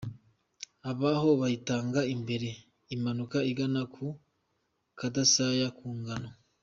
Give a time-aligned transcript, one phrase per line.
[0.89, 2.49] Ab’aho bayitanga imbere
[2.95, 4.09] imanuka igana mu
[4.97, 6.29] Kadasaya ka Ngoma.